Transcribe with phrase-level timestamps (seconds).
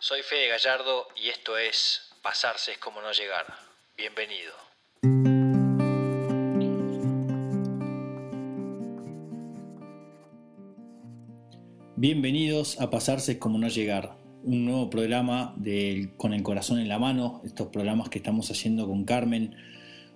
[0.00, 3.46] Soy Fede Gallardo y esto es Pasarse es como no llegar.
[3.96, 4.52] Bienvenido.
[11.96, 15.56] Bienvenidos a Pasarse es como no llegar, un nuevo programa
[16.16, 19.56] Con el corazón en la mano, estos programas que estamos haciendo con Carmen.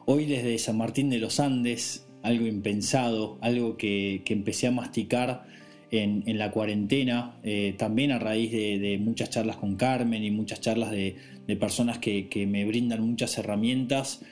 [0.07, 5.45] Hoy desde San Martín de los Andes, algo impensado, algo que, empecé a masticar
[5.93, 10.91] en, la cuarentena, eh, también a raíz de, muchas charlas con Carmen y muchas charlas
[10.91, 11.17] de,
[11.61, 14.23] personas que, me brindan muchas herramientas.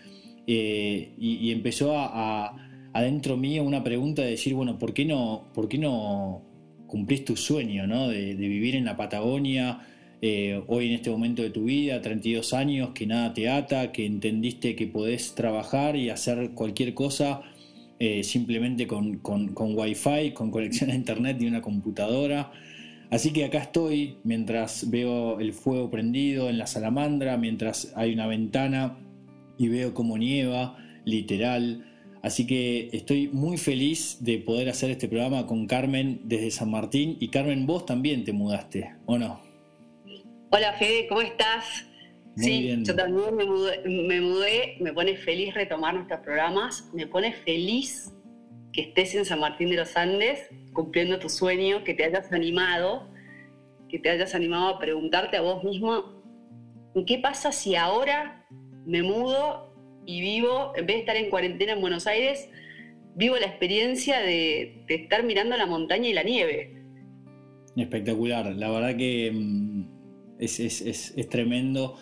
[0.46, 2.56] Eh, y, empezó a,
[2.94, 6.42] adentro mío una pregunta de decir, bueno, ¿por qué no, por qué no
[6.86, 8.08] cumplís tu sueño ¿no?
[8.08, 9.80] de, vivir en la Patagonia?
[10.22, 14.06] Eh, hoy en este momento de tu vida, 32 años, que nada te ata, que
[14.06, 17.42] entendiste que podés trabajar y hacer cualquier cosa
[18.00, 22.50] eh, simplemente con, con, con Wi-Fi, con conexión a internet y una computadora.
[23.10, 28.26] Así que acá estoy mientras veo el fuego prendido en la salamandra, mientras hay una
[28.26, 28.96] ventana
[29.58, 31.84] y veo como nieva, literal.
[32.22, 37.18] Así que estoy muy feliz de poder hacer este programa con Carmen desde San Martín.
[37.20, 39.40] Y Carmen, vos también te mudaste, ¿o no?
[40.50, 41.89] Hola Fede, ¿cómo estás?
[42.36, 48.12] Sí, yo también me mudé, me pone feliz retomar nuestros programas, me pone feliz
[48.72, 53.08] que estés en San Martín de los Andes cumpliendo tu sueño, que te hayas animado,
[53.88, 56.22] que te hayas animado a preguntarte a vos mismo,
[57.06, 58.46] ¿qué pasa si ahora
[58.86, 59.74] me mudo
[60.06, 62.48] y vivo, en vez de estar en cuarentena en Buenos Aires,
[63.16, 66.76] vivo la experiencia de, estar mirando la montaña y la nieve?
[67.76, 69.84] Espectacular, la verdad que mm,
[70.38, 71.98] es, es tremendo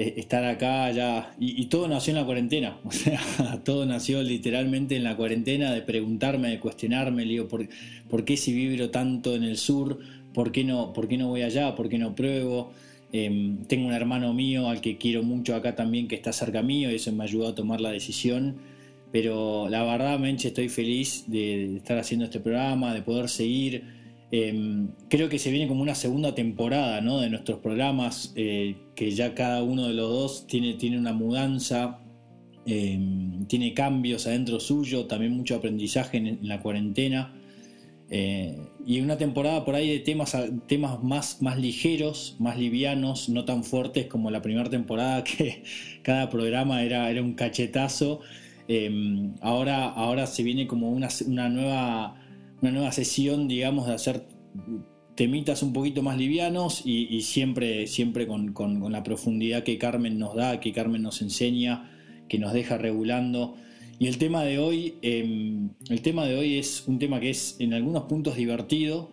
[0.00, 1.34] estar acá ya.
[1.38, 2.78] Y, todo nació en la cuarentena.
[2.84, 3.20] O sea,
[3.64, 7.68] todo nació literalmente en la cuarentena de preguntarme, de cuestionarme, digo, ¿por,
[8.08, 9.98] ¿por, qué si vibro tanto en el sur?
[10.34, 11.74] ¿Por qué no, por qué no voy allá?
[11.74, 12.72] ¿Por qué no pruebo?
[13.12, 16.90] Em, tengo un hermano mío al que quiero mucho acá también que está cerca mío
[16.90, 18.56] y eso me ayudó a tomar la decisión.
[19.12, 23.99] Pero la verdad, Menche, estoy feliz de estar haciendo este programa, de poder seguir
[24.32, 29.34] Em, creo que se viene como una segunda temporada de nuestros programas, eh, que ya
[29.34, 31.98] cada uno de los dos tiene, tiene una mudanza,
[32.64, 37.34] em, tiene cambios adentro suyo, también mucho aprendizaje en, la cuarentena.
[38.12, 40.36] Eh, y una temporada por ahí de temas,
[40.66, 45.62] temas más, más ligeros, más livianos, no tan fuertes como la primera temporada, que
[46.02, 48.20] cada programa era, era un cachetazo.
[48.68, 52.19] Em, ahora, ahora se viene como una, una nueva
[52.62, 54.26] una nueva sesión, digamos, de hacer
[55.14, 60.60] temitas un poquito más livianos y, siempre, siempre con, la profundidad que Carmen nos da,
[60.60, 61.90] que Carmen nos enseña,
[62.28, 63.56] que nos deja regulando.
[63.98, 67.56] Y el tema de hoy, em, el tema de hoy es un tema que es
[67.58, 69.10] en algunos puntos divertido,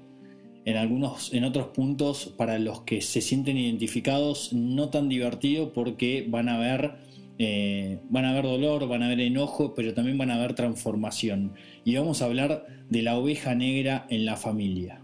[0.63, 6.25] en algunos, en otros puntos para los que se sienten identificados no tan divertido porque
[6.29, 7.06] van a ver
[7.39, 11.53] eh, van a haber dolor, van a haber enojo, pero también van a haber transformación.
[11.83, 15.01] Y vamos a hablar de la oveja negra en la familia.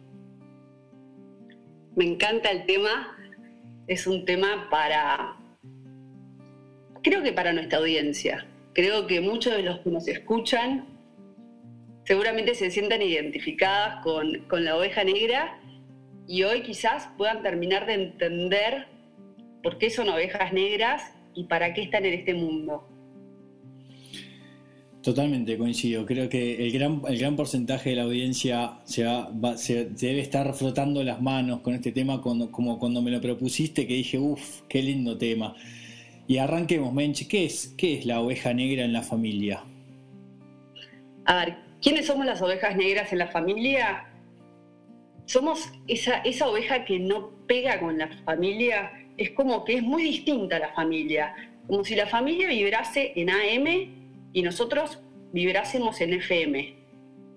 [1.96, 3.18] Me encanta el tema.
[3.86, 5.36] Es un tema para,
[7.04, 8.48] creo que para nuestra audiencia.
[8.74, 10.88] Creo que muchos de los que nos escuchan
[12.06, 15.60] seguramente se sientan identificadas con, con la oveja negra
[16.28, 18.88] y hoy quizás puedan terminar de entender
[19.62, 22.88] por qué son ovejas negras y para qué están en este mundo.
[25.04, 26.06] Totalmente, coincido.
[26.06, 31.22] Creo que el gran, el gran porcentaje de la audiencia se, debe estar frotando las
[31.22, 35.56] manos con este tema como cuando me lo propusiste, que dije, uff, qué lindo tema.
[36.26, 39.64] Y arranquemos, Menche, ¿qué es, ¿qué es la oveja negra en la familia?
[41.26, 44.06] A ver, ¿quiénes somos las ovejas negras en la familia?
[45.26, 50.04] Somos esa, esa oveja que no pega con la familia, es como que es muy
[50.04, 51.36] distinta la familia,
[51.68, 55.00] como si la familia vibrase en AM y nosotros
[55.32, 56.76] vibrásemos en FM.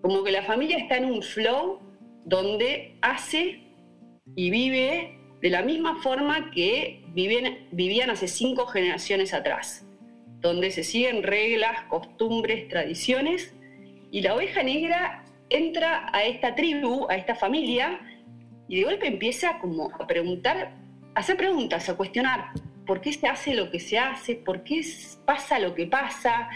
[0.03, 1.81] Como que la familia está en un flow
[2.25, 3.61] donde hace
[4.35, 9.87] y vive de la misma forma que vivían, vivían hace cinco generaciones atrás,
[10.41, 13.55] donde se siguen reglas, costumbres, tradiciones,
[14.11, 18.01] y la oveja negra entra a esta tribu, a esta familia,
[18.69, 20.86] y de golpe empieza como a preguntar
[21.17, 22.51] hacer preguntas, a cuestionar
[22.87, 24.83] por qué se hace lo que se hace, por qué
[25.25, 26.49] pasa lo que pasa.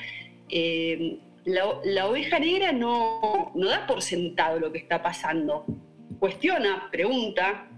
[0.49, 5.65] Eh, la, oveja negra no, no da por sentado lo que está pasando.
[6.19, 7.69] Cuestiona, pregunta,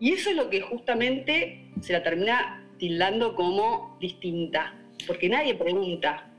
[0.00, 4.74] y eso es lo que justamente se la termina tildando como distinta,
[5.06, 6.30] porque nadie pregunta.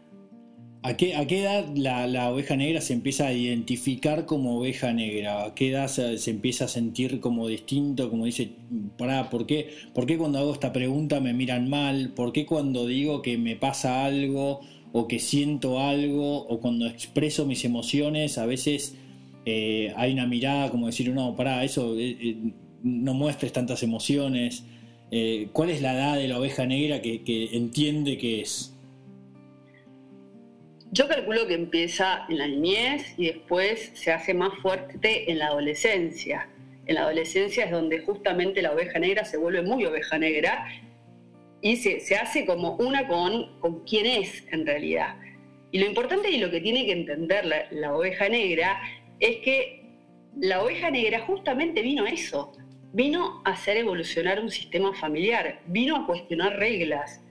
[0.84, 5.46] ¿A qué, ¿A qué, edad la, oveja negra se empieza a identificar como oveja negra?
[5.46, 8.10] ¿A qué edad se, empieza a sentir como distinto?
[8.10, 8.52] Como dice,
[8.98, 12.14] pará, ¿por qué, ¿por qué cuando hago esta pregunta me miran mal?
[12.16, 14.62] ¿Por qué cuando digo que me pasa algo
[14.94, 18.96] o que siento algo o cuando expreso mis emociones a veces
[19.46, 22.38] eh, hay una mirada como decir, no, pará, eso eh, eh,
[22.84, 24.64] no muestres tantas emociones?
[25.54, 28.77] ¿Cuál es la edad de la oveja negra que, que entiende que es?
[30.92, 35.48] Yo calculo que empieza en la niñez y después se hace más fuerte en la
[35.48, 36.50] adolescencia.
[36.86, 40.66] En la adolescencia es donde justamente la oveja negra se vuelve muy oveja negra
[41.62, 45.18] y se, hace como una con, con quién es en realidad.
[45.72, 48.80] Y lo importante y lo que tiene que entender la, la oveja negra
[49.20, 49.84] es que
[50.40, 52.54] la oveja negra justamente vino a eso,
[52.94, 57.22] vino a hacer evolucionar un sistema familiar, vino a cuestionar reglas,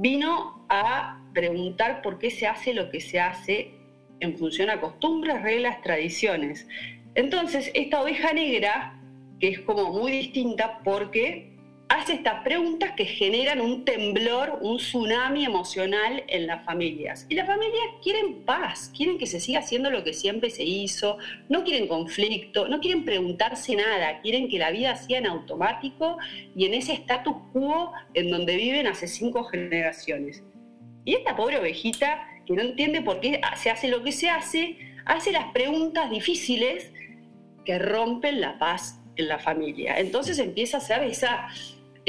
[0.00, 3.74] vino a preguntar por qué se hace lo que se hace
[4.20, 6.66] en función a costumbres, reglas, tradiciones.
[7.14, 8.98] Entonces, esta oveja negra,
[9.40, 11.58] que es como muy distinta porque
[11.90, 17.26] hace estas preguntas que generan un temblor, un tsunami emocional en las familias.
[17.28, 21.18] Y las familias quieren paz, quieren que se siga haciendo lo que siempre se hizo,
[21.48, 26.16] no quieren conflicto, no quieren preguntarse nada, quieren que la vida sea en automático
[26.54, 30.44] y en ese status quo en donde viven hace cinco generaciones.
[31.04, 34.78] Y esta pobre ovejita, que no entiende por qué se hace lo que se hace,
[35.06, 36.92] hace las preguntas difíciles
[37.64, 39.98] que rompen la paz en la familia.
[39.98, 41.48] Entonces empieza a ser esa,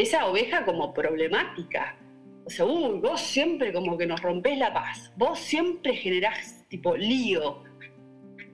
[0.01, 1.97] esa oveja como problemática.
[2.45, 6.97] O sea, uy, vos siempre como que nos rompés la paz, vos siempre generás tipo
[6.97, 7.63] lío,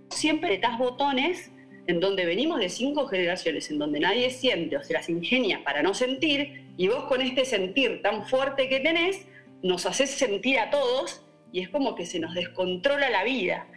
[0.09, 1.51] siempre estás botones
[1.87, 5.81] en donde venimos de cinco generaciones, en donde nadie siente o se las ingenia para
[5.81, 9.25] no sentir, y vos con este sentir tan fuerte que tenés,
[9.63, 13.67] nos haces sentir a todos y es como que se nos descontrola la vida.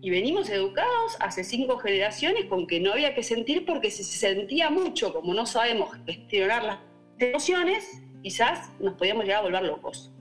[0.00, 4.70] Y venimos educados hace cinco generaciones con que no había que sentir porque se sentía
[4.70, 6.78] mucho, como no sabemos gestionar las
[7.18, 10.12] emociones, quizás nos podíamos llegar a volver locos.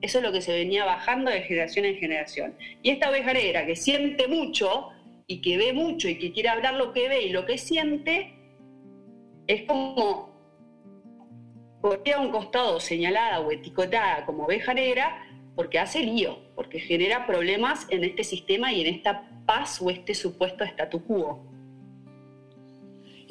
[0.00, 2.56] Eso es lo que se venía bajando de generación en generación.
[2.82, 4.88] Y esta oveja negra que siente mucho
[5.26, 8.34] y que ve mucho y que quiere hablar lo que ve y lo que siente,
[9.46, 10.30] es como
[11.80, 17.26] porque a un costado señalada o etiquetada como oveja negra porque hace lío, porque genera
[17.26, 21.49] problemas en este sistema y en esta paz o este supuesto statu quo.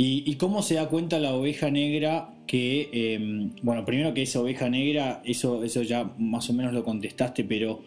[0.01, 4.69] ¿Y, cómo se da cuenta la oveja negra que, em, bueno, primero que esa oveja
[4.69, 7.81] negra, eso, eso ya más o menos lo contestaste, pero,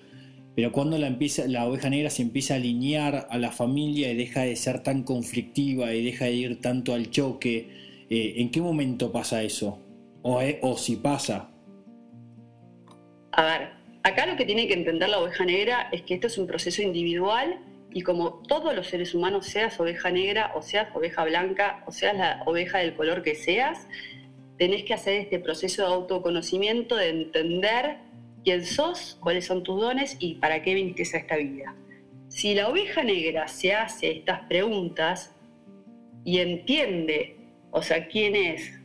[0.54, 4.14] pero cuando la, empieza, la oveja negra se empieza a alinear a la familia y
[4.14, 7.70] deja de ser tan conflictiva y deja de ir tanto al choque,
[8.10, 9.78] eh, ¿en qué momento pasa eso?
[10.20, 11.48] o, si pasa.
[13.32, 13.70] A ver,
[14.02, 16.82] acá lo que tiene que entender la oveja negra es que esto es un proceso
[16.82, 17.58] individual
[17.94, 22.16] y como todos los seres humanos, seas oveja negra o seas oveja blanca o seas
[22.16, 23.86] la oveja del color que seas,
[24.58, 27.98] tenés que hacer este proceso de autoconocimiento, de entender
[28.44, 31.74] quién sos, cuáles son tus dones y para qué viniste a esta vida.
[32.28, 35.34] Si la oveja negra se hace estas preguntas
[36.24, 37.36] y entiende,
[37.70, 38.78] o sea, quién es,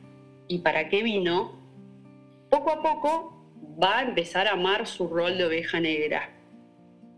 [0.48, 1.58] y para qué vino,
[2.50, 3.46] poco a poco
[3.82, 6.37] va a empezar a amar su rol de oveja negra.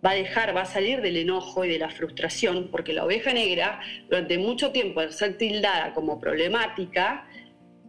[0.04, 3.34] Va a dejar, va a salir del enojo y de la frustración, porque la oveja
[3.34, 7.28] negra, durante mucho tiempo, al ser tildada como problemática,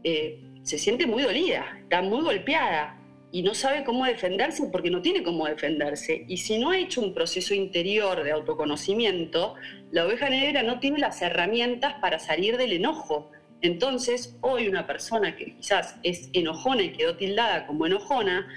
[0.02, 2.96] eh, se siente muy dolida, está muy golpeada
[3.32, 6.24] y no sabe cómo defenderse porque no tiene cómo defenderse.
[6.26, 9.54] Y si no ha hecho un proceso interior de autoconocimiento,
[9.92, 13.30] la oveja negra no tiene las herramientas para salir del enojo,
[13.62, 18.48] entonces, hoy una persona que quizás es enojona y quedó tildada como enojona,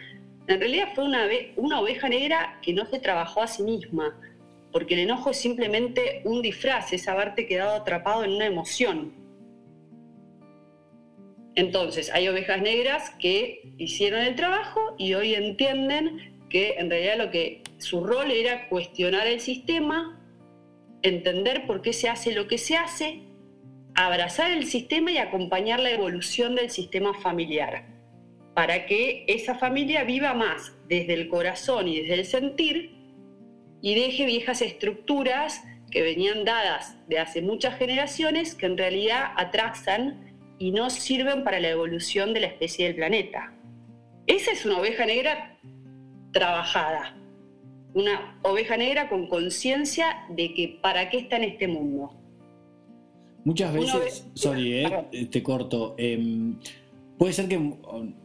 [0.48, 4.20] en realidad fue una, una oveja negra que no se trabajó a sí misma,
[4.72, 9.14] porque el enojo es simplemente un disfraz, es haberte quedado atrapado en una emoción.
[11.56, 17.32] Entonces, hay ovejas negras que hicieron el trabajo y hoy entienden que en realidad lo
[17.32, 20.20] que su rol era cuestionar el sistema,
[21.04, 23.22] entender por qué se hace lo que se hace
[23.96, 27.86] abrazar el sistema y acompañar la evolución del sistema familiar,
[28.54, 32.96] para que esa familia viva más desde el corazón y desde el sentir
[33.82, 40.36] y deje viejas estructuras que venían dadas de hace muchas generaciones que en realidad atrasan
[40.60, 43.54] y no sirven para la evolución de la especie del planeta.
[44.28, 45.58] Esa es una oveja negra
[46.32, 47.16] trabajada,
[47.94, 52.24] una oveja negra con conciencia de que para qué está en este mundo
[53.46, 55.96] Muchas veces, sorry, eh, te corto.
[55.98, 56.58] Em,
[57.24, 57.58] Puede ser que,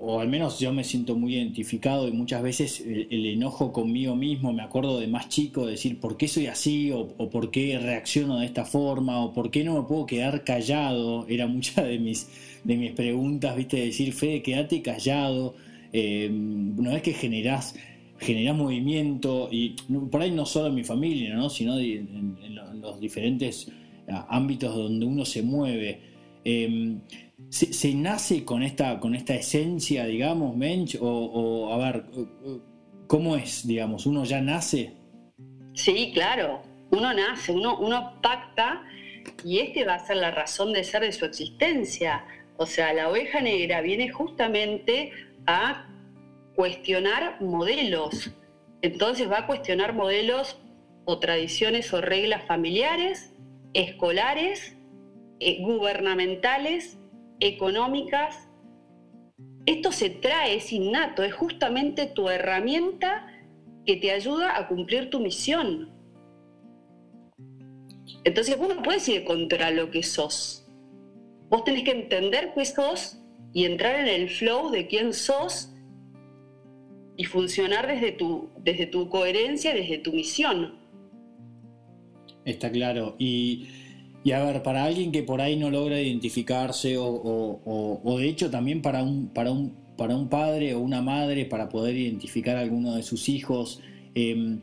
[0.00, 4.52] o, al menos yo me siento muy identificado y muchas veces el, enojo conmigo mismo,
[4.52, 8.46] me acuerdo de más chico, decir por qué soy así o, por qué reacciono de
[8.46, 12.28] esta forma o por qué no me puedo quedar callado, era muchas de mis,
[12.64, 15.54] de mis preguntas, viste, decir, Fede, quédate callado,
[15.92, 17.76] eh, una vez que generás,
[18.18, 19.76] generás movimiento, y
[20.10, 21.50] por ahí no solo en mi familia, ¿no?
[21.50, 22.34] sino en,
[22.82, 23.70] los diferentes
[24.28, 26.17] ámbitos donde uno se mueve.
[26.44, 26.98] Eh,
[27.50, 30.96] ¿Se, nace con esta, con esta esencia, digamos, Mensch?
[31.00, 32.04] O, a ver,
[33.06, 34.06] ¿cómo es, digamos?
[34.06, 34.92] ¿Uno ya nace?
[35.72, 38.82] Sí, claro, uno nace, uno, uno pacta
[39.44, 42.24] y este va a ser la razón de ser de su existencia.
[42.56, 45.12] O sea, la oveja negra viene justamente
[45.46, 45.86] a
[46.54, 48.32] cuestionar modelos.
[48.82, 50.58] Entonces va a cuestionar modelos
[51.04, 53.32] o tradiciones o reglas familiares,
[53.72, 54.76] escolares,
[55.40, 56.98] eh, gubernamentales
[57.40, 58.48] económicas.
[59.66, 63.26] Esto se trae, es innato, es justamente tu herramienta
[63.84, 65.90] que te ayuda a cumplir tu misión.
[68.24, 70.66] Entonces vos no puedes ir contra lo que sos.
[71.48, 73.18] Vos tenés que entender qué sos
[73.52, 75.72] y entrar en el flow de quién sos
[77.16, 80.78] y funcionar desde tu, desde tu coherencia, desde tu misión.
[82.44, 83.16] Está claro.
[83.18, 83.68] Y
[84.24, 88.82] y a ver, para alguien que por ahí no logra identificarse o, de hecho también
[88.82, 92.94] para un, para, un, para un padre o una madre para poder identificar a alguno
[92.94, 93.80] de sus hijos,
[94.14, 94.60] em,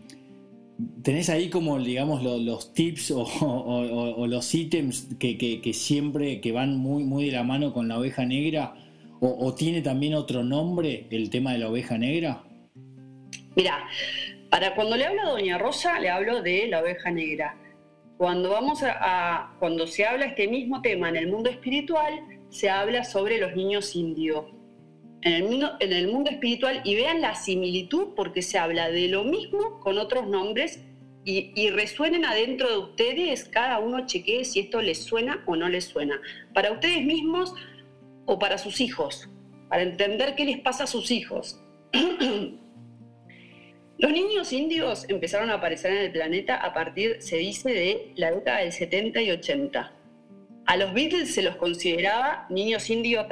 [1.04, 7.26] ¿tenés ahí como, digamos, los tips o, los ítems que, siempre que van muy, muy
[7.26, 8.76] de la mano con la oveja negra?
[9.22, 12.44] ¿O, tiene también otro nombre el tema de la oveja negra?
[13.56, 13.88] Mira,
[14.52, 17.56] para cuando le hablo a Doña Rosa, le hablo de la oveja negra
[18.18, 22.14] cuando, vamos a, cuando se habla este mismo tema en el mundo espiritual,
[22.50, 24.46] se habla sobre los niños indios.
[25.22, 29.08] En el, mundo, en el mundo espiritual, y vean la similitud porque se habla de
[29.08, 30.86] lo mismo con otros nombres
[31.24, 35.68] y, y, resuenen adentro de ustedes, cada uno chequee si esto les suena o no
[35.68, 36.22] les suena.
[36.54, 37.56] Para ustedes mismos
[38.26, 39.28] o para sus hijos,
[39.68, 41.60] para entender qué les pasa a sus hijos.
[43.98, 48.32] Los niños indios empezaron a aparecer en el planeta a partir, se dice, de la
[48.32, 49.94] década del 70 y 80.
[50.66, 53.26] A los Beatles se los consideraba niños indios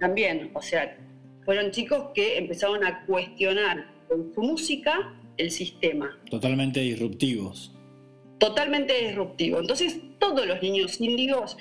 [0.00, 0.96] también, o sea,
[1.44, 6.18] fueron chicos que empezaron a cuestionar con su música el sistema.
[6.30, 7.74] Totalmente disruptivos.
[8.38, 9.60] Totalmente disruptivos.
[9.60, 11.56] Entonces, todos los niños indios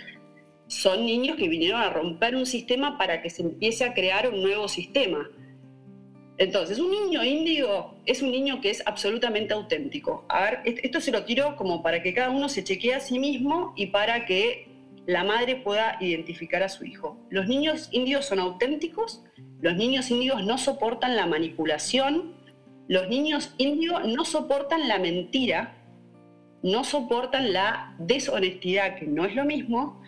[0.67, 4.41] son niños que vinieron a romper un sistema para que se empiece a crear un
[4.41, 5.29] nuevo sistema.
[6.38, 10.25] Entonces, un niño índigo es un niño que es absolutamente auténtico.
[10.29, 13.17] A ver, esto se lo tiro como para que cada uno se chequee a sí
[13.17, 14.67] mismo y para que
[15.08, 17.17] la madre pueda identificar a su hijo.
[17.29, 19.24] Los niños índigos son auténticos,
[19.62, 22.36] los niños índigos no soportan la manipulación,
[22.88, 25.75] los niños índigos no soportan la mentira,
[26.62, 30.01] no soportan la deshonestidad, que no es lo mismo,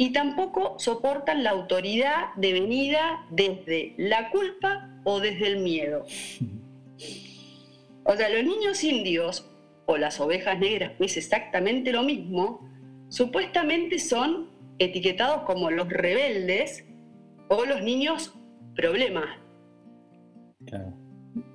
[0.00, 6.06] y tampoco soportan la autoridad devenida desde la culpa o desde el miedo.
[8.04, 9.46] O sea, los niños indios
[9.84, 12.66] o las ovejas negras, que es exactamente lo mismo,
[13.10, 16.86] supuestamente son etiquetados como los rebeldes
[17.48, 18.32] o los niños
[18.74, 19.26] problemas.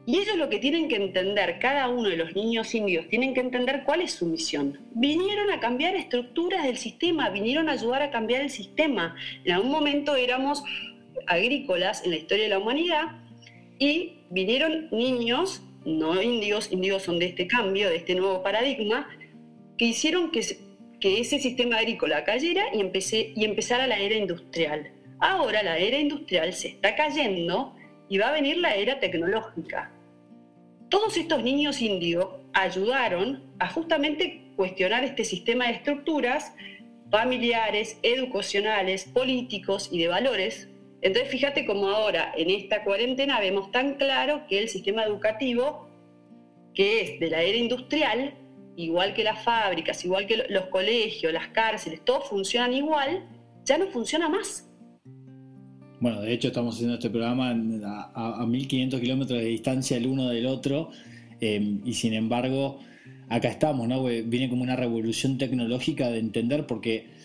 [0.08, 3.40] Y ellos lo que tienen que entender, cada uno de los niños indios, tienen que
[3.40, 4.80] entender cuál es su misión.
[4.94, 9.16] Vinieron a cambiar estructuras del sistema, vinieron a ayudar a cambiar el sistema.
[9.44, 10.64] En algún momento éramos
[11.26, 13.14] agrícolas en la historia de la humanidad
[13.80, 19.10] y vinieron niños, no índigos, índigos son de este cambio, de este nuevo paradigma,
[19.78, 20.42] que hicieron que,
[21.00, 24.92] que ese sistema agrícola cayera y, empecé, y empezara la era industrial.
[25.20, 27.76] Ahora la era industrial se está cayendo
[28.08, 29.92] y va a venir la era tecnológica.
[30.90, 36.54] Todos estos niños índigos ayudaron a justamente cuestionar este sistema de estructuras
[37.12, 40.70] familiares, educacionales, políticos y de valores
[41.06, 45.88] entonces fíjate cómo ahora en esta cuarentena vemos tan claro que el sistema educativo,
[46.74, 48.34] que es de la era industrial,
[48.76, 53.24] igual que las fábricas, igual que los colegios, las cárceles, todos funcionan igual,
[53.64, 54.68] ya no funciona más.
[56.00, 57.52] Bueno, de hecho estamos haciendo este programa
[58.14, 60.90] a, 1500 kilómetros de distancia el uno del otro
[61.40, 62.80] eh, y sin embargo
[63.30, 64.04] acá estamos, ¿no?
[64.04, 67.16] Viene como una revolución tecnológica de entender porque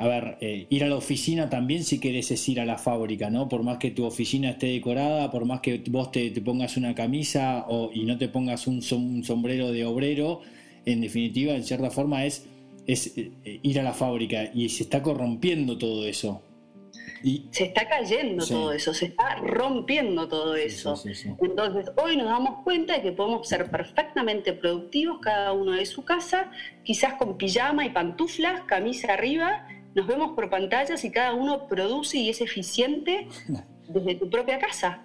[0.00, 3.28] a ver, eh, ir a la oficina también si querés es ir a la fábrica,
[3.28, 3.50] ¿no?
[3.50, 7.66] Por más que tu oficina esté decorada, por más que vos te, pongas una camisa
[7.68, 10.40] o, y no te pongas un, sombrero de obrero,
[10.86, 12.46] en definitiva, en cierta forma es,
[12.86, 16.40] es eh, ir a la fábrica y se está corrompiendo todo eso.
[17.22, 20.94] Y, se está cayendo todo eso, se está rompiendo todo eso.
[21.40, 26.04] Entonces, hoy nos damos cuenta de que podemos ser perfectamente productivos cada uno de su
[26.04, 26.50] casa,
[26.84, 32.18] quizás con pijama y pantuflas, camisa arriba, nos vemos por pantallas y cada uno produce
[32.18, 33.26] y es eficiente
[33.88, 35.02] desde tu propia casa.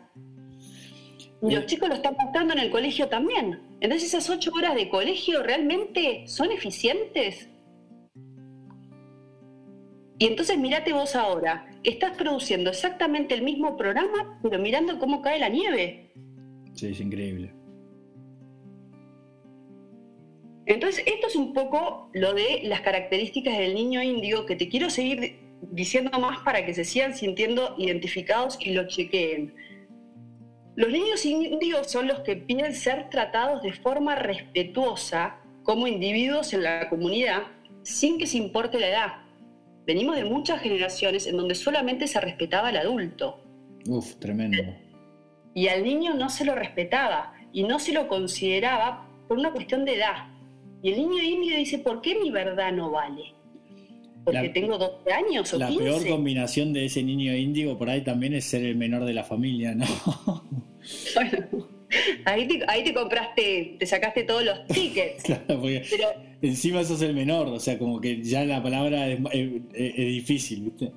[1.41, 3.61] Y los chicos lo están mostrando en el colegio también.
[3.81, 7.49] Entonces esas ocho horas de colegio realmente son eficientes.
[10.17, 15.39] Y entonces mirate vos ahora, estás produciendo exactamente el mismo programa, pero mirando cómo cae
[15.39, 16.11] la nieve.
[16.73, 17.53] Sí, es increíble.
[20.65, 24.89] Entonces, esto es un poco lo de las características del niño indio que te quiero
[24.89, 29.53] seguir diciendo más para que se sigan sintiendo identificados y lo chequeen.
[30.75, 36.63] Los niños indios son los que piden ser tratados de forma respetuosa como individuos en
[36.63, 37.43] la comunidad
[37.83, 39.24] sin que se importe la edad.
[39.85, 43.43] Venimos de muchas generaciones en donde solamente se respetaba al adulto.
[43.87, 44.63] Uf, tremendo.
[45.53, 49.85] Y al niño no se lo respetaba y no se lo consideraba por una cuestión
[49.85, 50.27] de edad.
[50.81, 53.33] Y el niño indio dice, ¿por qué mi verdad no vale?
[54.23, 58.33] Porque tengo 12 años o La peor combinación de ese niño indio por ahí también
[58.33, 59.85] es ser el menor de la familia, ¿no?
[61.15, 61.67] Bueno,
[62.25, 65.23] ahí te, ahí te compraste, te sacaste todos los tickets.
[65.23, 65.83] claro, porque
[66.47, 69.21] encima sos el menor, o sea, como que ya la palabra es,
[69.73, 70.91] difícil, ¿viste?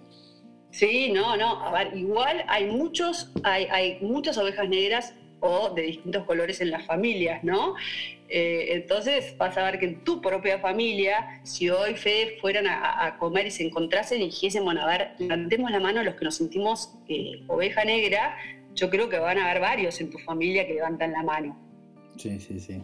[0.71, 1.65] Sí, no, no.
[1.65, 6.71] A ver, igual hay muchos, hay, hay muchas ovejas negras o de distintos colores en
[6.71, 7.75] las familias, ¿no?
[8.29, 13.17] Eh, entonces vas a ver que en tu propia familia, si hoy Fede fueran a,
[13.19, 16.25] comer y se encontrasen y dijesen, bueno, a ver, levantemos la mano a los que
[16.25, 18.37] nos sentimos eh, oveja negra,
[18.75, 21.59] yo creo que van a haber varios en tu familia que levantan la mano.
[22.17, 22.83] Sí, sí, sí.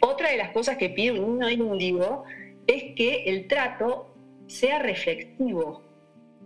[0.00, 2.24] Otra de las cosas que pide un niño índigo
[2.66, 4.14] es que el trato
[4.46, 5.82] sea reflexivo,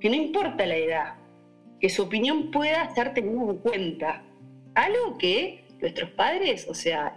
[0.01, 1.15] que no importa la edad,
[1.81, 4.23] que su opinión pueda ser tenida en cuenta.
[4.75, 7.15] Algo que nuestros padres, o sea,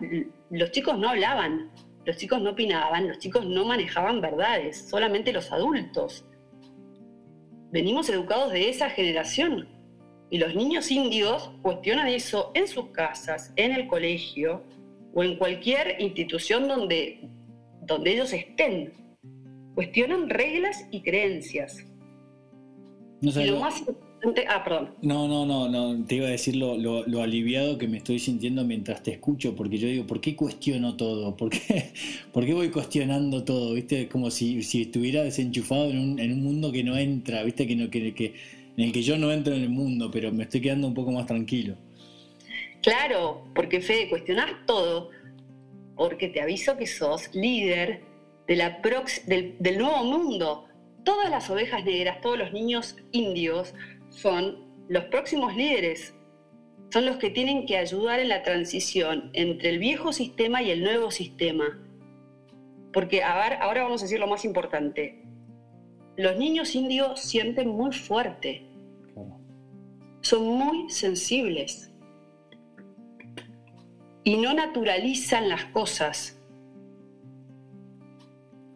[0.50, 1.72] los chicos no hablaban,
[2.06, 6.26] los chicos no opinaban, los chicos no manejaban verdades, solamente los adultos.
[7.72, 9.68] Venimos educados de esa generación
[10.30, 14.64] y los niños indios cuestionan eso en sus casas, en el colegio
[15.14, 17.30] o en cualquier institución donde,
[17.82, 18.94] donde ellos estén.
[19.76, 21.86] Cuestionan reglas y creencias.
[23.22, 23.84] y lo más
[24.48, 24.92] Ah, perdón.
[25.02, 28.64] No, no, no, no, te iba a decir lo, lo, aliviado que me estoy sintiendo
[28.64, 31.36] mientras te escucho, porque yo digo, ¿por qué cuestiono todo?
[31.36, 31.92] ¿Por qué,
[32.32, 33.74] ¿Por qué voy cuestionando todo?
[33.74, 34.08] ¿Viste?
[34.08, 37.68] Como si, si estuviera desenchufado en un, en un mundo que no entra, ¿viste?
[37.68, 38.34] Que, no, que, que,
[38.78, 41.12] en el que yo no entro en el mundo, pero me estoy quedando un poco
[41.12, 41.76] más tranquilo.
[42.84, 45.10] Claro, porque Fede, cuestionás todo,
[45.96, 48.04] porque te aviso que sos líder
[48.46, 50.68] de la prox del, del nuevo mundo.
[51.06, 53.74] Todas las ovejas negras, todos los niños indios
[54.10, 56.14] son los próximos líderes,
[56.92, 60.84] son los que tienen que ayudar en la transición entre el viejo sistema y el
[60.84, 61.82] nuevo sistema.
[62.92, 65.24] Porque ahora vamos a decir lo más importante.
[66.18, 68.68] Los niños indios sienten muy fuerte,
[70.20, 71.93] son muy sensibles
[74.24, 76.40] y no naturalizan las cosas.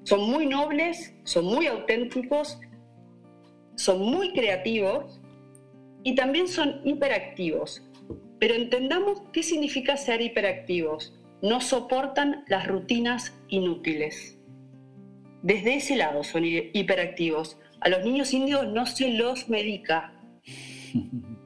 [0.03, 2.59] Son muy nobles, son muy auténticos,
[3.75, 5.19] son muy creativos
[6.03, 7.83] y también son hiperactivos.
[8.39, 11.13] Pero entendamos qué significa ser hiperactivos.
[11.41, 14.37] No soportan las rutinas inútiles.
[15.43, 17.57] Desde ese lado son hiperactivos.
[17.79, 20.13] A los niños indios no se los medica.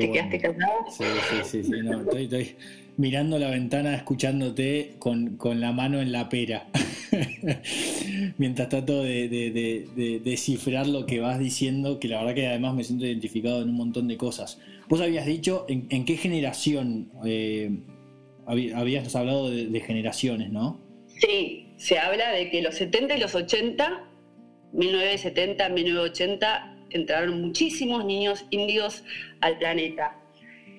[0.00, 0.84] ¿Te quedaste callado?
[0.90, 1.04] Sí,
[1.44, 2.56] sí, sí, No, estoy,
[2.96, 6.66] mirando la ventana, escuchándote con, con la mano en la pera.
[8.38, 13.06] Mientras trato de, descifrar lo que vas diciendo, que la verdad que además me siento
[13.06, 14.60] identificado en un montón de cosas.
[14.88, 17.70] Vos habías dicho en, qué generación, eh,
[18.46, 20.80] habías hablado de, generaciones, ¿no?
[21.20, 24.04] Sí, se habla de que los 70 y los 80,
[24.72, 29.04] 1970, 1980, entraron muchísimos niños indios
[29.40, 30.16] al planeta.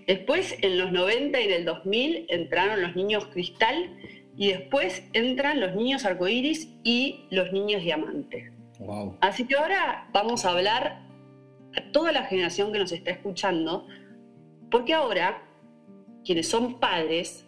[0.08, 3.97] Después, en los 90 y del 2000, entraron los niños cristal
[4.36, 8.52] y después entran los niños arcoíris y los niños diamante.
[9.21, 11.04] Así que ahora vamos a hablar
[11.76, 13.88] a toda la generación que nos está escuchando,
[14.69, 15.41] porque ahora
[16.26, 17.45] quienes son padres,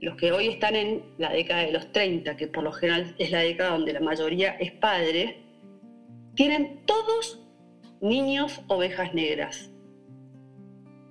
[0.00, 3.30] los que hoy están en la década de los 30, que por lo general es
[3.30, 5.42] la década donde la mayoría es padre,
[6.34, 7.40] tienen todos
[8.00, 9.70] niños ovejas negras.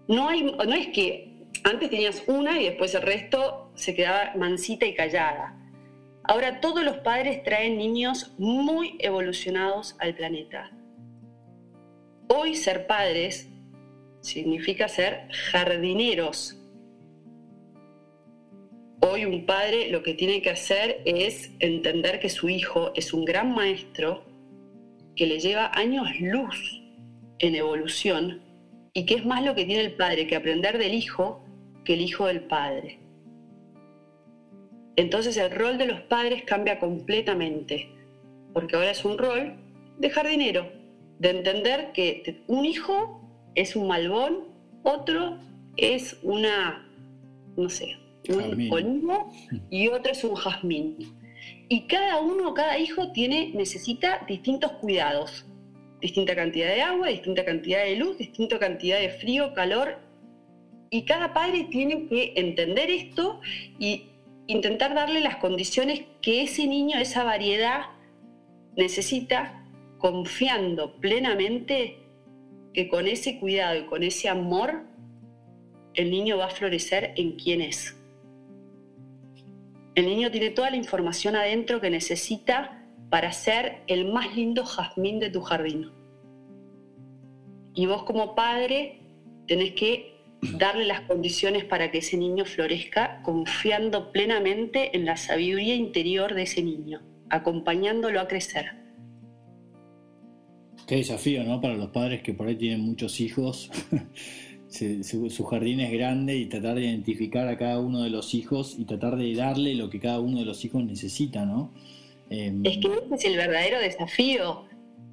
[0.07, 4.85] No, hay, no es que antes tenías una y después el resto se quedaba mansita
[4.85, 5.53] y callada.
[6.23, 10.71] Ahora todos los padres traen niños muy evolucionados al planeta.
[12.27, 13.49] Hoy ser padres
[14.19, 16.57] significa ser jardineros.
[18.99, 23.23] Hoy un padre lo que tiene que hacer es entender que su hijo es un
[23.23, 24.26] gran maestro
[25.17, 26.81] que le lleva años luz
[27.39, 28.41] en evolución
[28.93, 31.43] y que es más lo que tiene el padre que aprender del hijo
[31.83, 32.99] que el hijo del padre.
[34.97, 37.89] Entonces el rol de los padres cambia completamente,
[38.53, 39.55] porque ahora es un rol
[39.97, 40.71] de jardinero,
[41.19, 43.21] de entender que un hijo
[43.55, 44.49] es un malbón,
[44.83, 45.37] otro
[45.77, 46.89] es una,
[47.55, 49.31] no sé, un olivo
[49.69, 50.97] y otro es un jazmín.
[51.69, 55.45] Y cada uno, cada hijo tiene, necesita distintos cuidados,
[56.01, 59.97] distinta cantidad de agua, distinta cantidad de luz, distinta cantidad de frío, calor.
[60.89, 63.41] Y cada padre tiene que entender esto
[63.77, 64.07] y
[64.47, 67.87] intentar darle las condiciones que ese niño, esa variedad
[68.77, 69.65] necesita,
[69.97, 71.97] confiando plenamente
[72.73, 74.83] que con ese cuidado y con ese amor,
[75.95, 77.96] el niño va a florecer en quien es.
[79.97, 85.19] El niño tiene toda la información adentro que necesita para ser el más lindo jazmín
[85.19, 85.89] de tu jardín.
[87.73, 88.99] Y vos como padre
[89.47, 90.21] tenés que
[90.55, 96.43] darle las condiciones para que ese niño florezca confiando plenamente en la sabiduría interior de
[96.43, 98.73] ese niño, acompañándolo a crecer.
[100.85, 101.59] Qué desafío, ¿no?
[101.59, 103.71] Para los padres que por ahí tienen muchos hijos,
[105.03, 108.85] su, jardín es grande y tratar de identificar a cada uno de los hijos y
[108.85, 111.73] tratar de darle lo que cada uno de los hijos necesita, ¿no?
[112.29, 114.65] Em, es que ese es el verdadero desafío.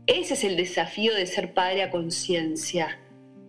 [0.07, 2.99] Ese es el desafío de ser padre a conciencia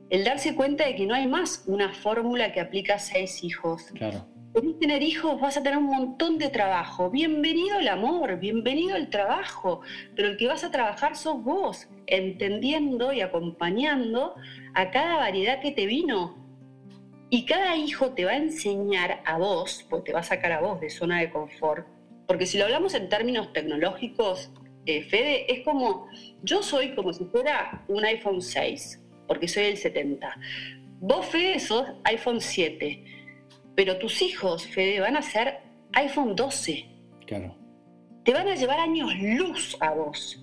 [0.09, 3.83] el darse cuenta de que no hay más una fórmula que aplica a seis hijos.
[3.93, 4.25] Claro.
[4.55, 7.09] Querés tener hijos, vas a tener un montón de trabajo.
[7.09, 9.81] Bienvenido el amor, bienvenido el trabajo,
[10.15, 14.33] pero el que vas a trabajar sos vos, entendiendo y acompañando
[14.73, 16.37] a cada variedad que te vino.
[17.29, 20.61] Y cada hijo te va a enseñar a vos, porque te va a sacar a
[20.61, 21.85] vos de zona de confort.
[22.25, 24.53] Porque si lo hablamos en términos tecnológicos,
[24.85, 26.07] eh, Fede, es como,
[26.43, 30.39] yo soy como si fuera un iPhone 6 porque soy el 70.
[31.01, 33.03] Vos, Fede, sos iPhone 7,
[33.75, 35.59] pero tus hijos, Fede, van a ser
[35.93, 36.85] iPhone 12.
[37.25, 37.55] Claro.
[38.23, 40.41] Te van a llevar años luz a vos.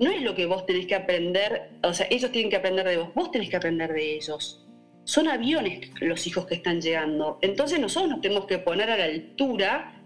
[0.00, 2.98] No es lo que vos tenés que aprender, o sea, ellos tienen que aprender de
[2.98, 4.66] vos, vos tenés que aprender de ellos.
[5.04, 7.38] Son aviones los hijos que están llegando.
[7.42, 10.02] Entonces nosotros nos tenemos que poner a la altura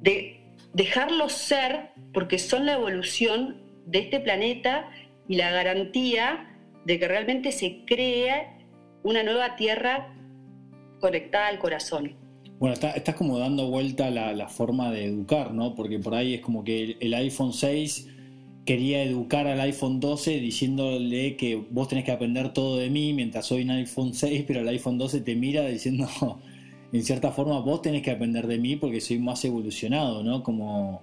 [0.00, 0.40] de
[0.72, 4.90] dejarlos ser, porque son la evolución de este planeta
[5.28, 8.58] y la garantía de que realmente se crea
[9.02, 10.14] una nueva tierra
[11.00, 12.14] conectada al corazón.
[12.58, 15.74] Bueno, estás como dando vuelta la, la, forma de educar, ¿no?
[15.74, 18.08] Porque por ahí es como que el, iPhone 6
[18.64, 23.46] quería educar al iPhone 12 diciéndole que vos tenés que aprender todo de mí mientras
[23.46, 26.08] soy un iPhone 6, pero el iPhone 12 te mira diciendo,
[26.92, 30.42] en cierta forma, vos tenés que aprender de mí porque soy más evolucionado, ¿no?
[30.42, 31.02] Como...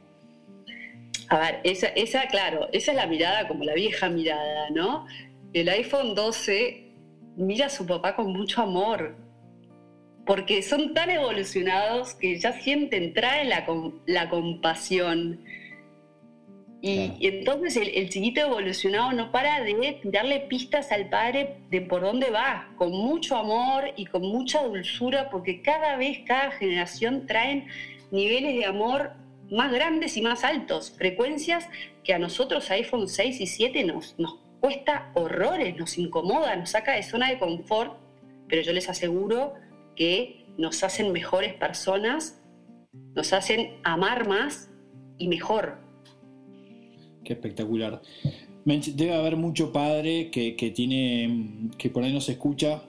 [1.29, 5.05] A ver, esa, esa, claro, esa es la mirada como la vieja mirada, ¿no?
[5.53, 6.91] el iPhone 12
[7.37, 9.15] mira a su papá con mucho amor,
[10.25, 13.65] porque son tan evolucionados que ya sienten, traen la,
[14.05, 15.43] la compasión.
[16.81, 22.29] Y, entonces el, chiquito evolucionado no para de darle pistas al padre de por dónde
[22.29, 27.67] va, con mucho amor y con mucha dulzura, porque cada vez, cada generación traen
[28.11, 29.13] niveles de amor
[29.49, 31.69] más grandes y más altos, frecuencias
[32.03, 36.93] que a nosotros iPhone 6 y 7 nos, nos cuesta horrores, nos incomoda, nos saca
[36.93, 37.97] de zona de confort,
[38.49, 39.53] pero yo les aseguro
[39.95, 42.41] que nos hacen mejores personas,
[43.15, 44.69] nos hacen amar más
[45.17, 45.77] y mejor.
[47.23, 48.01] Qué espectacular.
[48.65, 52.83] Debe haber mucho padre que, tiene, que por ahí nos escucha,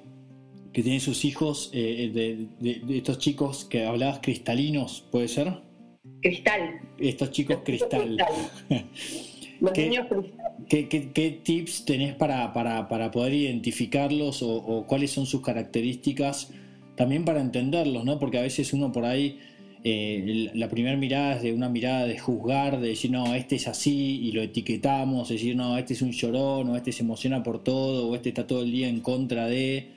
[0.72, 5.52] que tiene sus hijos, eh, de, estos chicos que hablabas cristalinos, ¿puede ser?
[6.20, 6.80] Cristal.
[6.98, 8.18] Estos chicos cristal.
[9.60, 10.06] Los niños
[10.68, 12.52] ¿Qué, tips tenés para,
[13.12, 16.52] poder identificarlos o, cuáles son sus características?
[16.96, 18.18] También para entenderlos, ¿no?
[18.18, 19.38] Porque a veces uno por ahí,
[19.82, 23.68] eh, la primera mirada es de una mirada de juzgar, de decir, no, este es
[23.68, 27.62] así y lo etiquetamos, decir, no, este es un llorón, o este se emociona por
[27.64, 29.92] todo, o este está todo el día en contra de...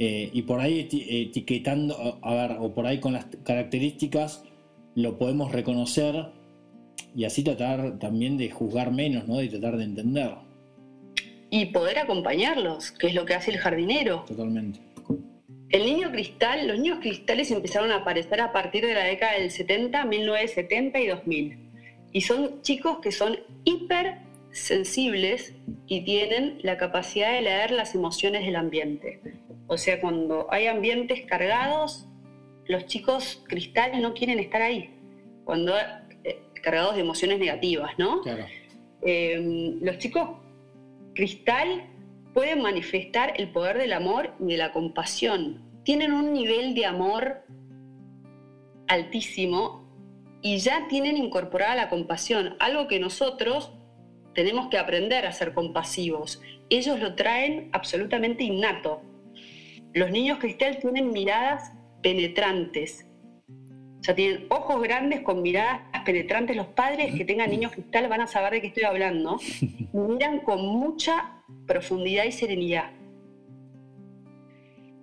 [0.00, 4.44] Eh, y por ahí etiquetando, a ver, o por ahí con las características
[4.94, 6.28] lo podemos reconocer
[7.16, 9.38] y así tratar también de juzgar menos, ¿no?
[9.38, 10.34] De tratar de entender.
[11.50, 14.24] Y poder acompañarlos, que es lo que hace el jardinero.
[14.26, 14.80] Totalmente.
[15.70, 19.50] El niño cristal, los niños cristales empezaron a aparecer a partir de la década del
[19.50, 21.58] 70, 1970 y 2000.
[22.12, 25.54] Y son chicos que son hipersensibles
[25.86, 29.20] y tienen la capacidad de leer las emociones del ambiente.
[29.66, 32.06] O sea, cuando hay ambientes cargados,
[32.66, 34.94] los chicos cristal no quieren estar ahí.
[35.44, 35.74] Cuando
[36.24, 38.22] eh, cargados de emociones negativas, ¿no?
[38.22, 38.46] Claro.
[39.02, 40.30] Eh, los chicos
[41.14, 41.86] cristal
[42.38, 45.60] pueden manifestar el poder del amor y de la compasión.
[45.82, 47.44] Tienen un nivel de amor
[48.86, 49.90] altísimo
[50.40, 53.72] y ya tienen incorporada la compasión, algo que nosotros
[54.36, 56.40] tenemos que aprender a ser compasivos.
[56.70, 59.02] Ellos lo traen absolutamente innato.
[59.92, 61.72] Los niños cristal tienen miradas
[62.04, 63.07] penetrantes.
[64.00, 66.56] O sea, tienen ojos grandes con miradas penetrantes.
[66.56, 69.38] Los padres que tengan niños cristal van a saber de qué estoy hablando.
[69.92, 72.90] Miran con mucha profundidad y serenidad.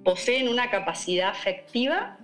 [0.04, 2.20] Poseen una capacidad afectiva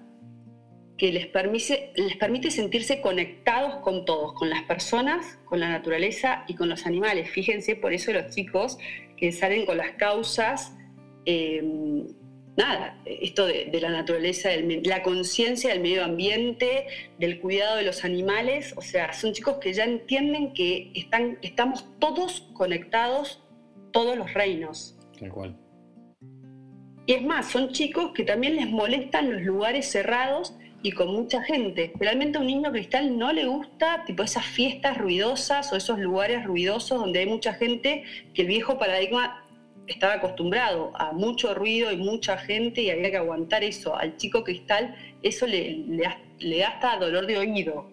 [0.97, 6.45] que les permite, les permite sentirse conectados con todos, con las personas, con la naturaleza
[6.47, 7.29] y con los animales.
[7.29, 8.77] Fíjense, por eso los chicos
[9.17, 10.75] que salen con las causas,
[11.25, 11.63] eh,
[12.57, 14.49] nada, esto de, la naturaleza,
[14.83, 16.87] la conciencia del medio ambiente,
[17.19, 21.85] del cuidado de los animales, o sea, son chicos que ya entienden que están, estamos
[21.99, 23.41] todos conectados
[23.91, 24.97] todos los reinos.
[25.19, 25.55] Tal cual.
[27.05, 31.41] Y es más, son chicos que también les molestan los lugares cerrados y con mucha
[31.43, 31.91] gente.
[31.99, 36.43] Realmente a un niño cristal no le gusta tipo esas fiestas ruidosas o esos lugares
[36.45, 39.43] ruidosos donde hay mucha gente que el viejo paradigma
[39.87, 43.95] estaba acostumbrado a mucho ruido y mucha gente y había que aguantar eso.
[43.95, 46.07] Al chico cristal eso le, le,
[46.39, 47.91] le da hasta dolor de oído.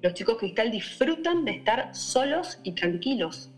[0.00, 3.52] Los chicos cristal disfrutan de estar solos y tranquilos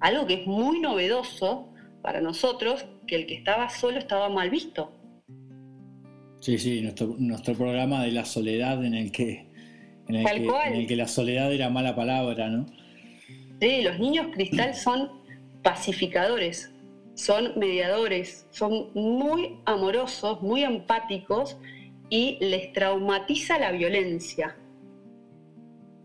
[0.00, 1.68] algo que es muy novedoso
[2.02, 4.92] para nosotros, que el que estaba solo estaba mal visto.
[6.40, 6.82] Sí, sí,
[7.18, 9.48] nuestro, programa de la soledad en el que
[10.06, 12.64] en el, que, la soledad era mala palabra, ¿no?
[13.60, 15.10] Sí, los niños cristal son
[15.62, 16.72] pacificadores,
[17.18, 21.56] son mediadores, son muy amorosos, muy empáticos
[22.08, 24.56] y les traumatiza la violencia.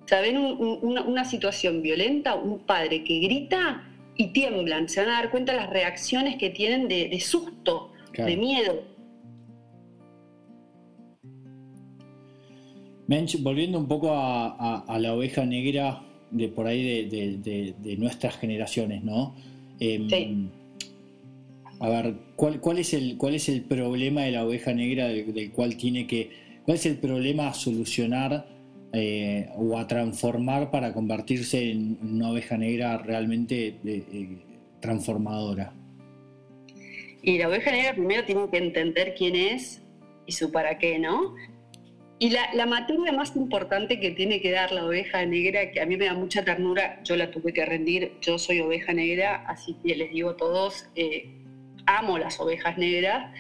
[0.08, 2.34] ¿Saben una, situación violenta?
[2.34, 3.84] Un padre que grita
[4.18, 8.82] y tiemblan, se van a dar cuenta las reacciones que tienen de, susto, de miedo.
[13.06, 19.36] Mench, volviendo un poco a, la oveja negra de por ahí de, nuestras generaciones, ¿no?
[19.80, 20.50] Em, sí.
[21.84, 25.52] A ver, ¿cuál, ¿cuál, es el, ¿cuál es el problema de la oveja negra del
[25.52, 26.32] cual tiene que...
[26.64, 28.48] ¿Cuál es el problema a solucionar
[28.94, 34.38] eh, o a transformar para convertirse en una oveja negra realmente eh,
[34.80, 35.74] transformadora?
[37.22, 39.82] Y la oveja negra primero tiene que entender quién es
[40.26, 41.36] y su para qué, ¿no?
[42.18, 45.86] Y la, la, materia más importante que tiene que dar la oveja negra, que a
[45.86, 49.76] mí me da mucha ternura, yo la tuve que rendir, yo soy oveja negra, así
[49.84, 51.43] que les digo a todos, eh,
[51.86, 53.34] amo las ovejas negras.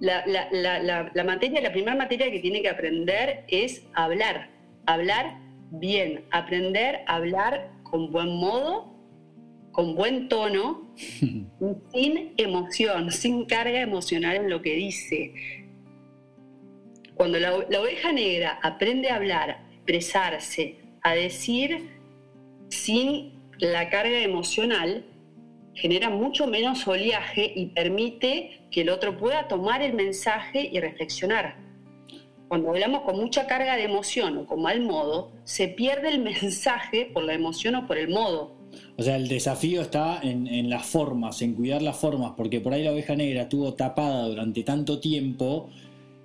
[0.00, 4.48] La, la, la materia, la primera materia que tiene que aprender es hablar,
[4.86, 5.38] hablar
[5.70, 8.94] bien, aprender a hablar con buen modo,
[9.72, 15.34] con buen tono, sin emoción, sin carga emocional en lo que dice.
[17.14, 21.90] Cuando la, oveja negra aprende a hablar, a expresarse, a decir
[22.68, 25.04] sin la carga emocional,
[25.80, 31.68] genera mucho menos oleaje y permite que el otro pueda tomar el mensaje y reflexionar
[32.48, 37.10] cuando hablamos con mucha carga de emoción o con mal modo, se pierde el mensaje
[37.12, 38.56] por la emoción o por el modo.
[38.96, 42.82] O sea, el desafío está en, las formas, en cuidar las formas, porque por ahí
[42.82, 45.68] la oveja negra estuvo tapada durante tanto tiempo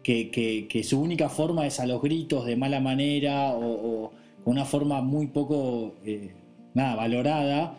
[0.01, 4.11] que, su única forma es a los gritos de mala manera o,
[4.43, 6.33] con una forma muy poco eh,
[6.73, 7.77] nada, valorada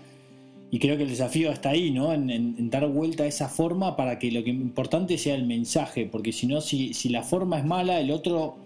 [0.75, 2.13] y creo que el desafío está ahí, ¿no?
[2.13, 6.33] En, dar vuelta a esa forma para que lo que importante sea el mensaje, porque
[6.33, 8.57] si no, si, la forma es mala, el otro,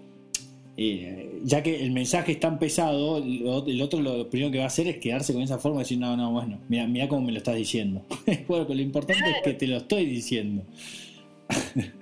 [0.75, 4.67] eh, ya que el mensaje es tan pesado, el otro lo primero que va a
[4.69, 7.31] hacer es quedarse con esa forma y decir, no, no, bueno, mira, mira cómo me
[7.31, 8.03] lo estás diciendo.
[8.47, 10.63] bueno, pero lo importante es que te lo estoy diciendo.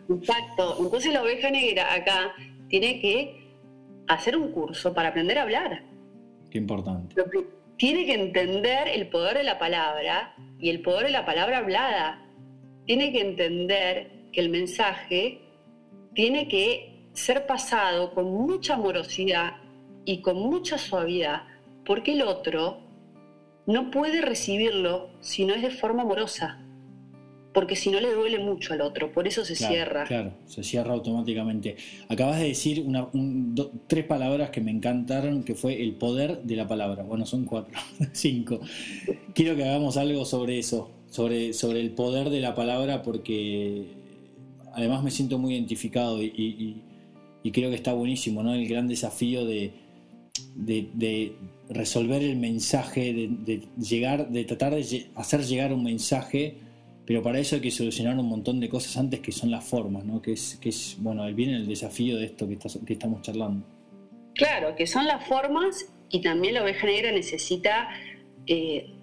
[0.10, 0.78] Exacto.
[0.80, 2.34] Entonces la oveja negra acá
[2.70, 3.46] tiene que
[4.08, 5.84] hacer un curso para aprender a hablar.
[6.50, 7.14] Qué importante
[7.78, 12.26] tiene que entender el poder de la palabra y el poder de la palabra hablada.
[12.86, 15.42] Tiene que entender que el mensaje
[16.14, 19.58] tiene que ser pasado con mucha amorosidad
[20.06, 21.44] y con mucha suavidad,
[21.86, 22.80] porque el otro
[23.68, 26.64] no puede recibirlo si no es de forma amorosa.
[27.58, 30.04] Porque si no le duele mucho al otro, por eso se cierra.
[30.04, 31.76] Claro, se cierra automáticamente.
[32.08, 33.08] Acabas de decir una,
[33.88, 37.02] tres palabras que me encantaron, que fue el poder de la palabra.
[37.02, 37.74] Bueno, son cuatro,
[38.14, 38.60] cinco.
[39.34, 43.88] Quiero que hagamos algo sobre eso, sobre, sobre el poder de la palabra, porque
[44.74, 46.84] además me siento muy identificado y,
[47.52, 48.54] creo que está buenísimo, ¿no?
[48.54, 49.74] El gran desafío de,
[50.54, 51.34] de,
[51.70, 56.67] resolver el mensaje, de, llegar, de tratar de hacer llegar un mensaje
[57.08, 60.04] pero para eso hay que solucionar un montón de cosas antes que son las formas,
[60.04, 60.22] ¿no?
[60.22, 63.66] Que es, que es bueno, viene el desafío de esto que, estamos charlando.
[64.36, 67.88] Claro, que son las formas y también la oveja negra necesita
[68.46, 68.94] eh,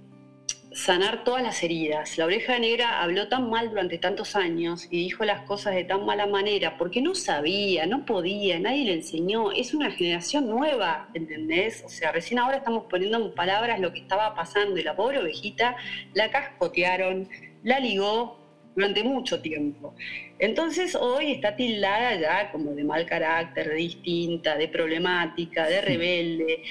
[0.75, 2.19] sanar todas las heridas.
[2.19, 6.05] La oveja negra habló tan mal durante tantos años y dijo las cosas de tan
[6.05, 9.51] mala manera porque no sabía, no podía, nadie le enseñó.
[9.51, 11.83] Es una generación nueva, ¿entendés?
[11.87, 15.21] O sea, recién ahora estamos poniendo en palabras lo que estaba pasando y la pobre
[15.21, 15.77] ovejita
[16.13, 17.31] la cascotearon,
[17.65, 18.39] la ligó
[18.77, 19.95] durante mucho tiempo.
[20.39, 26.63] Entonces hoy está tildada ya como de mal carácter, de distinta, de problemática, de rebelde.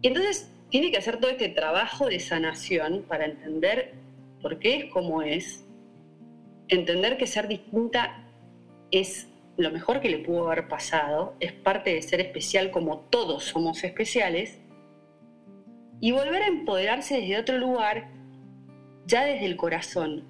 [0.00, 3.92] Y entonces tiene que hacer todo este trabajo de sanación para entender
[4.40, 5.64] por qué es como es,
[6.68, 8.24] entender que ser distinta
[8.90, 13.44] es lo mejor que le pudo haber pasado, es parte de ser especial como todos
[13.44, 14.58] somos especiales,
[16.00, 18.08] y volver a empoderarse desde otro lugar
[19.06, 20.24] ya desde el corazón.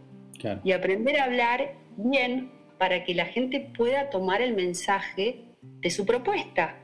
[0.65, 6.05] Y aprender a hablar bien para que la gente pueda tomar el mensaje de su
[6.05, 6.77] propuesta.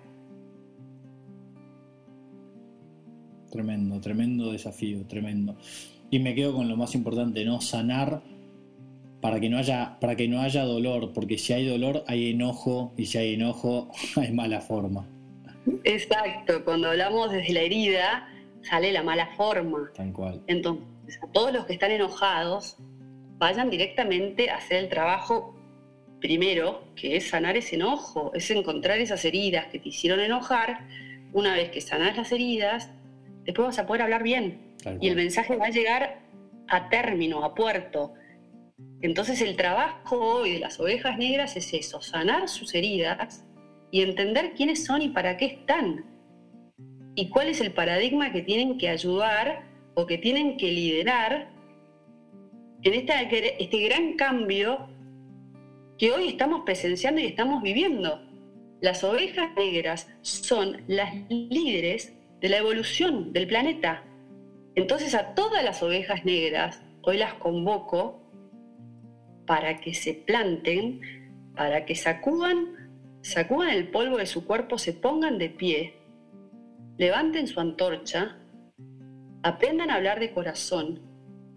[3.51, 5.57] Tremendo, tremendo desafío, tremendo.
[6.11, 7.61] Y me quedo con lo más importante, ¿no?
[7.61, 8.23] Sanar
[9.21, 12.93] para que no haya, para que no haya dolor, porque si hay dolor hay enojo,
[12.97, 15.07] y si hay enojo hay mala forma.
[15.85, 18.29] Exacto, cuando hablamos desde la herida,
[18.63, 19.91] sale la mala forma.
[19.95, 20.43] Tal cual.
[20.47, 20.85] Entonces,
[21.33, 22.77] todos los que están enojados,
[23.39, 25.55] vayan directamente a hacer el trabajo
[26.21, 30.87] primero, que es sanar ese enojo, es encontrar esas heridas que te hicieron enojar.
[31.33, 32.91] Una vez que sanas las heridas,
[33.45, 34.75] después vas a poder hablar bien.
[35.01, 36.21] Y el mensaje va a llegar
[36.69, 38.15] a término, a puerto.
[39.01, 43.45] Entonces el trabajo hoy de las ovejas negras es eso, sanar sus heridas
[43.91, 46.05] y entender quiénes son y para qué están.
[47.15, 49.65] Y cuál es el paradigma que tienen que ayudar
[49.99, 51.49] o que tienen que liderar
[52.85, 54.89] en este gran cambio
[55.99, 58.23] que hoy estamos presenciando y estamos viviendo.
[58.81, 64.05] Las ovejas negras son las líderes de la evolución del planeta.
[64.77, 68.23] Entonces a todas las ovejas negras hoy las convoco
[69.49, 71.01] para que se planten,
[71.57, 75.95] para que sacudan, sacudan el polvo de su cuerpo, se pongan de pie,
[76.99, 78.37] levanten su antorcha
[79.43, 81.01] aprendan a hablar de corazón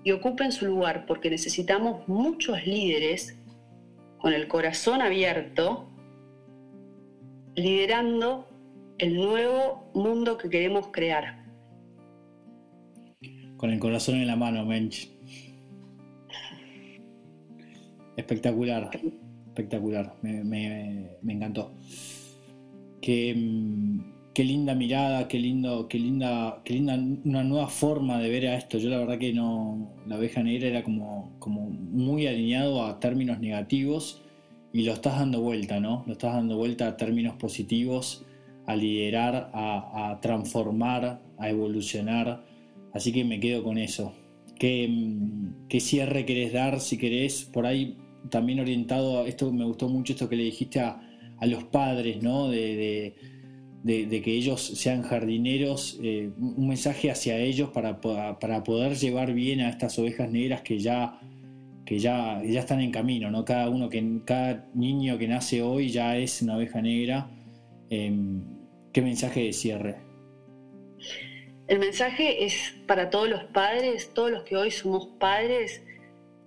[0.03, 3.37] y ocupen su lugar porque necesitamos muchos líderes
[4.17, 5.87] con el corazón abierto,
[7.55, 8.47] liderando
[8.97, 11.43] el nuevo mundo que queremos crear.
[13.57, 15.09] Con el corazón en la mano, Mench.
[18.15, 18.89] Espectacular,
[19.47, 20.43] espectacular, me,
[21.21, 21.73] me encantó.
[23.01, 28.29] Que mm, qué linda mirada, qué lindo, qué linda, qué linda una nueva forma de
[28.29, 28.77] ver a esto.
[28.77, 33.39] Yo la verdad que no, la abeja negra era como, como muy alineado a términos
[33.39, 34.23] negativos
[34.73, 36.03] y lo estás dando vuelta, ¿no?
[36.07, 38.25] Lo estás dando vuelta a términos positivos,
[38.67, 42.45] a liderar, a, transformar, a evolucionar.
[42.93, 44.13] Así que me quedo con eso.
[44.57, 44.89] ¿Qué,
[45.67, 47.43] ¿Qué, cierre querés dar, si querés?
[47.51, 47.97] Por ahí
[48.29, 51.01] también orientado a esto, me gustó mucho esto que le dijiste a,
[51.37, 52.47] a los padres, ¿no?
[52.47, 53.15] de
[53.85, 59.69] que ellos sean jardineros, eh, un mensaje hacia ellos para, para, poder llevar bien a
[59.69, 61.19] estas ovejas negras que ya,
[61.85, 63.43] que ya, ya están en camino, ¿no?
[63.43, 67.29] Cada uno que cada niño que nace hoy ya es una oveja negra.
[67.89, 68.43] Em,
[68.93, 69.95] ¿Qué mensaje de cierre?
[71.67, 75.81] El mensaje es para todos los padres, todos los que hoy somos padres,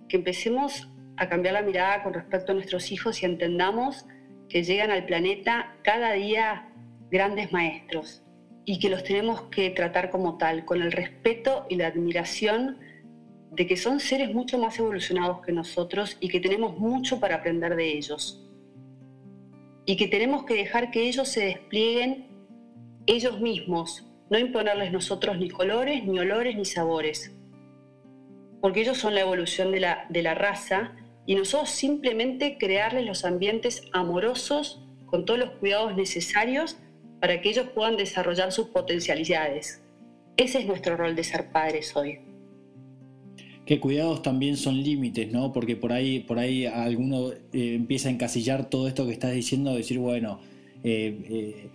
[0.07, 4.05] que empecemos a cambiar la mirada con respecto a nuestros hijos y entendamos
[4.49, 6.69] que llegan al planeta cada día
[7.09, 8.23] grandes maestros
[8.65, 12.79] y que los tenemos que tratar como tal, con el respeto y la admiración
[13.51, 17.75] de que son seres mucho más evolucionados que nosotros y que tenemos mucho para aprender
[17.75, 18.41] de ellos.
[19.85, 22.27] Y que tenemos que dejar que ellos se desplieguen
[23.05, 27.31] ellos mismos, no imponerles nosotros ni colores, ni olores, ni sabores.
[28.61, 30.95] Porque ellos son la evolución de la, de la raza
[31.27, 36.77] y nosotros simplemente crearles los ambientes amorosos con todos los cuidados necesarios
[37.25, 39.81] para que ellos puedan desarrollar sus potencialidades.
[40.37, 42.19] Ese es nuestro rol de ser padres hoy.
[43.65, 45.51] Que cuidados también son límites, ¿no?
[45.51, 49.73] Porque por ahí, por ahí alguno eh, empieza a encasillar todo esto que estás diciendo,
[49.73, 50.39] decir, bueno,
[50.83, 51.67] eh,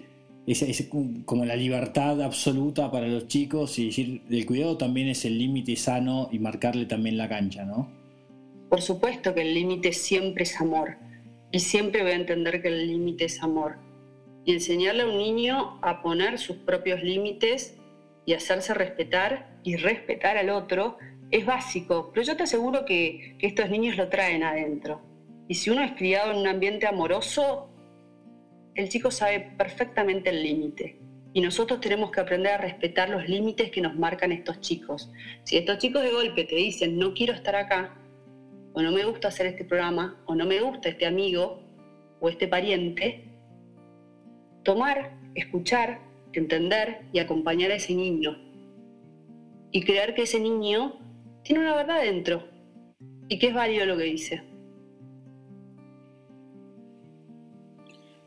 [0.46, 0.88] es,
[1.24, 5.74] como la libertad absoluta para los chicos y decir, el cuidado también es el límite
[5.74, 7.90] sano y marcarle también la cancha, ¿no?
[8.68, 10.98] Por supuesto que el límite siempre es amor
[11.50, 13.89] y siempre voy a entender que el límite es amor.
[14.50, 17.78] Y enseñarle a un niño a poner sus propios límites
[18.26, 20.98] y hacerse respetar y respetar al otro
[21.30, 25.02] es básico, pero yo te aseguro que, que estos niños lo traen adentro.
[25.46, 27.70] Y si uno es criado en un ambiente amoroso,
[28.74, 30.98] el chico sabe perfectamente el límite.
[31.32, 35.12] Y nosotros tenemos que aprender a respetar los límites que nos marcan estos chicos.
[35.44, 37.96] Si estos chicos de golpe te dicen, no quiero estar acá,
[38.72, 41.62] o no me gusta hacer este programa, o no me gusta este amigo
[42.18, 43.29] o este pariente,
[44.62, 46.00] tomar, escuchar,
[46.32, 48.36] entender y acompañar a ese niño.
[49.72, 50.98] Y creer que ese niño
[51.42, 52.44] tiene una verdad dentro
[53.28, 54.42] y que es válido lo que dice.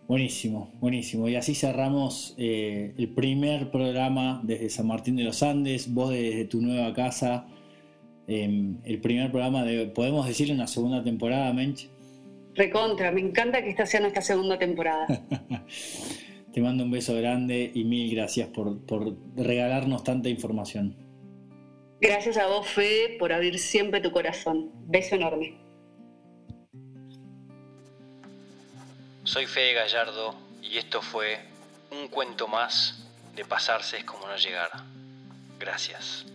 [0.08, 1.30] Buenísimo, buenísimo.
[1.30, 6.46] Y así cerramos eh, el primer programa desde San Martín de los Andes, vos desde
[6.46, 7.48] tu nueva casa,
[8.28, 11.90] em, el primer programa de, podemos decir, una segunda temporada, Mench.
[12.54, 15.08] Recontra, me encanta que esta sea nuestra segunda temporada.
[16.54, 20.96] Te mando un beso grande y mil gracias por, por regalarnos tanta información.
[22.00, 24.70] Gracias a vos, Fede, por abrir siempre tu corazón.
[24.86, 25.58] Beso enorme.
[29.24, 31.40] Soy Fede Gallardo y esto fue
[31.92, 34.70] un cuento más de pasarse es como no llegar.
[35.60, 36.26] Gracias.